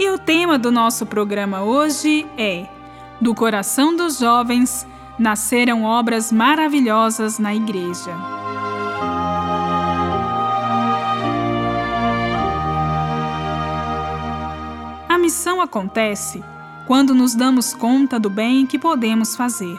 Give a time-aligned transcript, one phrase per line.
[0.00, 2.66] E o tema do nosso programa hoje é:
[3.20, 4.86] Do coração dos jovens
[5.18, 8.10] nasceram obras maravilhosas na Igreja.
[15.06, 16.42] A missão acontece
[16.86, 19.78] quando nos damos conta do bem que podemos fazer.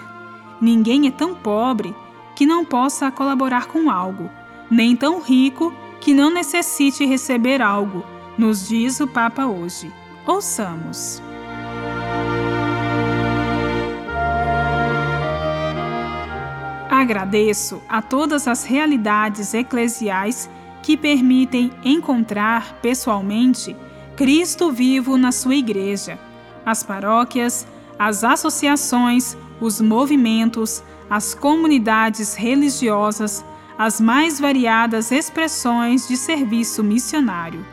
[0.62, 1.96] Ninguém é tão pobre
[2.36, 4.30] que não possa colaborar com algo,
[4.70, 8.06] nem tão rico que não necessite receber algo,
[8.38, 9.92] nos diz o Papa hoje.
[10.26, 11.22] Ouçamos.
[16.90, 20.50] Agradeço a todas as realidades eclesiais
[20.84, 23.76] que permitem encontrar pessoalmente
[24.16, 26.20] Cristo vivo na sua igreja,
[26.64, 27.66] as paróquias,
[27.98, 33.44] as associações, os movimentos, as comunidades religiosas,
[33.78, 37.66] as mais variadas expressões de serviço missionário.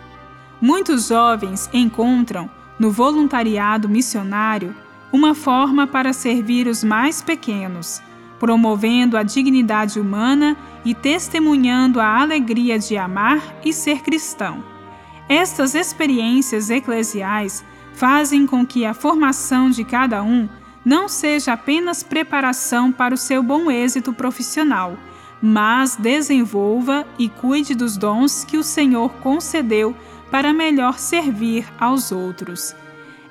[0.60, 4.74] Muitos jovens encontram no voluntariado missionário
[5.12, 8.02] uma forma para servir os mais pequenos,
[8.40, 14.62] promovendo a dignidade humana e testemunhando a alegria de amar e ser cristão.
[15.28, 17.64] Estas experiências eclesiais
[17.94, 20.48] fazem com que a formação de cada um
[20.84, 24.96] não seja apenas preparação para o seu bom êxito profissional,
[25.40, 29.94] mas desenvolva e cuide dos dons que o Senhor concedeu
[30.30, 32.74] para melhor servir aos outros.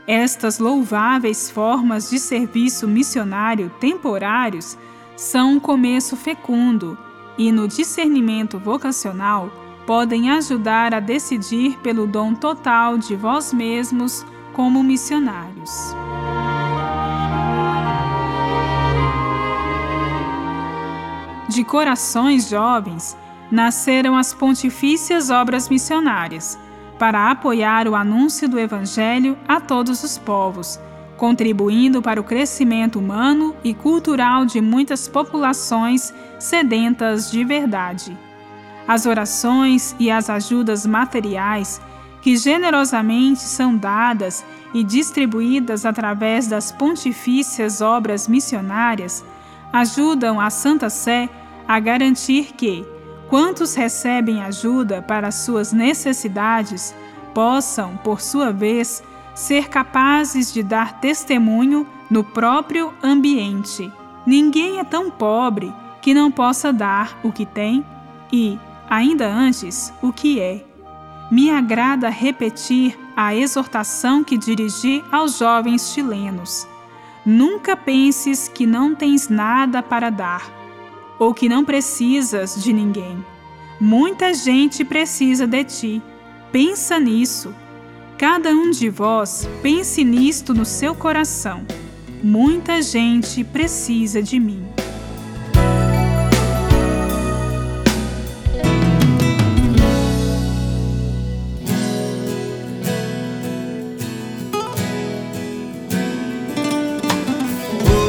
[0.08, 4.78] Estas louváveis formas de serviço missionário temporários
[5.16, 6.98] são um começo fecundo
[7.38, 9.52] e, no discernimento vocacional,
[9.86, 15.72] podem ajudar a decidir pelo dom total de vós mesmos como missionários.
[21.49, 23.17] De corações jovens
[23.52, 26.60] nasceram as pontifícias obras missionárias
[26.98, 30.80] para apoiar o anúncio do Evangelho a todos os povos,
[31.16, 38.18] contribuindo para o crescimento humano e cultural de muitas populações sedentas de verdade.
[38.88, 41.82] As orações e as ajudas materiais
[42.22, 44.44] que generosamente são dadas
[44.74, 49.24] e distribuídas através das pontifícias obras missionárias
[49.72, 51.30] ajudam a Santa Sé
[51.68, 52.86] a garantir que,
[53.30, 56.95] quantos recebem ajuda para suas necessidades
[57.33, 59.04] possam, por sua vez,
[59.36, 63.92] ser capazes de dar testemunho no próprio ambiente.
[64.26, 65.71] Ninguém é tão pobre
[66.02, 67.86] que não possa dar o que tem
[68.32, 68.58] e,
[68.89, 70.66] ainda antes, o que é.
[71.30, 76.67] Me agrada repetir a exortação que dirigi aos jovens chilenos.
[77.26, 80.57] Nunca penses que não tens nada para dar
[81.20, 83.23] ou que não precisas de ninguém.
[83.80, 86.02] Muita gente precisa de ti.
[86.52, 87.54] Pensa nisso.
[88.17, 91.66] Cada um de vós pense nisto no seu coração.
[92.23, 94.66] Muita gente precisa de mim.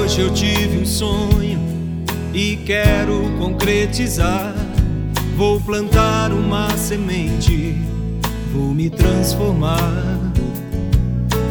[0.03, 1.38] Hoje eu tive um sonho
[2.33, 4.55] e quero concretizar.
[5.37, 7.77] Vou plantar uma semente,
[8.53, 9.93] vou me transformar.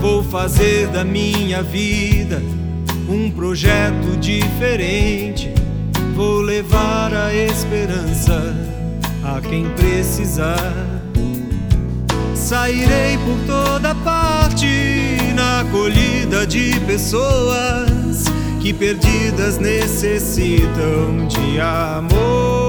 [0.01, 2.41] Vou fazer da minha vida
[3.09, 5.49] um projeto diferente.
[6.15, 8.55] Vou levar a esperança
[9.23, 10.73] a quem precisar.
[12.35, 14.67] Sairei por toda parte
[15.35, 18.36] na acolhida de pessoas
[18.67, 22.66] que perdidas necessitam de amor.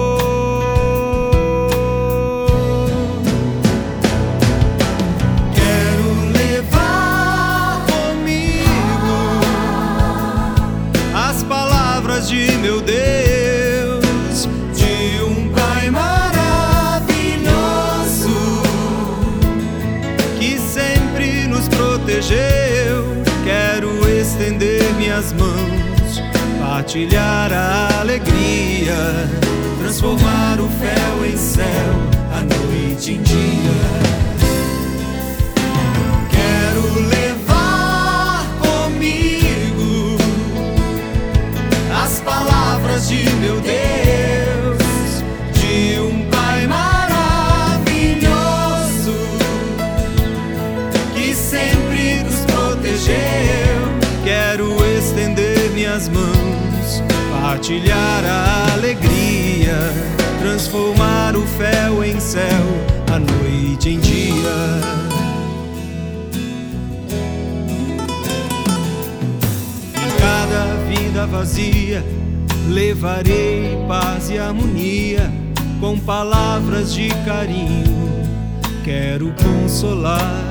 [24.39, 26.23] estender minhas mãos,
[26.61, 28.95] partilhar a alegria,
[29.81, 31.65] transformar o fel em céu,
[32.33, 33.39] a noite em dia.
[36.31, 40.17] Quero levar comigo
[42.01, 43.88] as palavras de meu Deus.
[57.49, 59.79] Partilhar a alegria,
[60.39, 62.45] transformar o fel em céu,
[63.11, 64.59] a noite em dia.
[69.97, 72.05] Em cada vida vazia,
[72.69, 75.33] levarei paz e harmonia
[75.81, 78.27] com palavras de carinho.
[78.85, 80.45] Quero consolar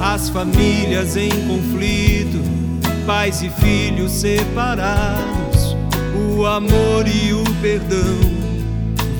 [0.00, 2.61] as famílias em conflito,
[3.06, 5.76] pais e filhos separados,
[6.14, 8.18] o amor e o perdão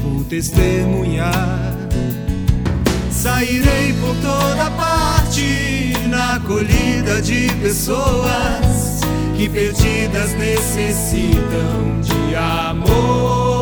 [0.02, 1.72] vou testemunhar.
[3.10, 9.00] Sairei por toda parte na acolhida de pessoas
[9.36, 13.61] que perdidas necessitam de amor.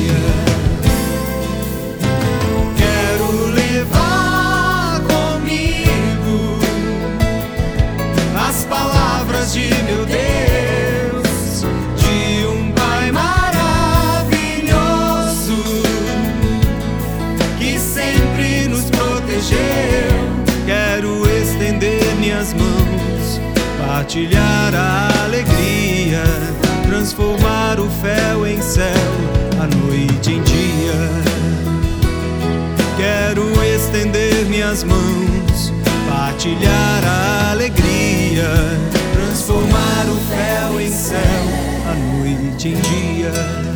[24.11, 26.21] partilhar a alegria,
[26.85, 28.83] transformar o fel em céu,
[29.57, 31.09] a noite em dia.
[32.97, 35.71] Quero estender minhas mãos,
[36.09, 38.51] partilhar a alegria,
[39.13, 41.21] transformar o fel em céu,
[41.89, 43.70] a noite em dia.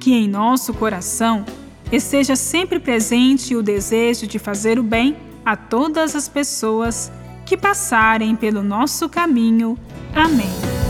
[0.00, 1.44] Que em nosso coração
[1.92, 7.12] esteja sempre presente o desejo de fazer o bem a todas as pessoas
[7.44, 9.78] que passarem pelo nosso caminho.
[10.14, 10.89] Amém.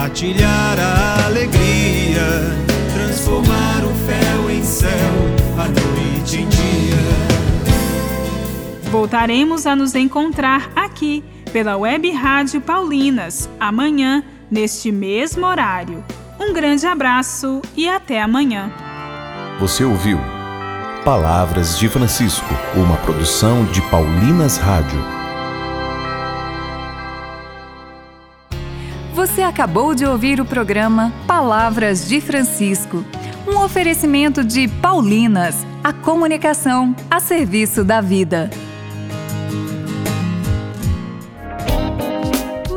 [0.00, 2.24] Partilhar a alegria,
[2.94, 4.88] transformar o fel em céu,
[5.58, 6.96] a noite em dia.
[8.90, 16.02] Voltaremos a nos encontrar aqui pela Web Rádio Paulinas amanhã, neste mesmo horário.
[16.40, 18.72] Um grande abraço e até amanhã.
[19.58, 20.18] Você ouviu
[21.04, 25.19] Palavras de Francisco, uma produção de Paulinas Rádio.
[29.50, 33.04] Acabou de ouvir o programa Palavras de Francisco,
[33.48, 38.48] um oferecimento de Paulinas, a comunicação a serviço da vida.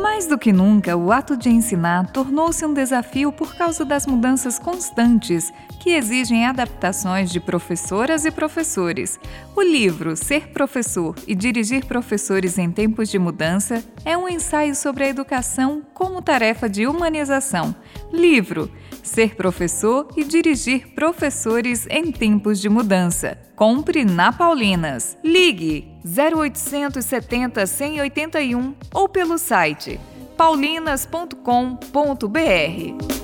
[0.02, 4.58] Mais do que nunca, o ato de ensinar tornou-se um desafio por causa das mudanças
[4.58, 5.52] constantes
[5.84, 9.20] que exigem adaptações de professoras e professores.
[9.54, 15.04] O livro Ser Professor e Dirigir Professores em Tempos de Mudança é um ensaio sobre
[15.04, 17.76] a educação como tarefa de humanização.
[18.10, 18.72] Livro
[19.02, 23.36] Ser Professor e Dirigir Professores em Tempos de Mudança.
[23.54, 25.18] Compre na Paulinas.
[25.22, 30.00] Ligue 0870 181 ou pelo site
[30.34, 33.23] paulinas.com.br.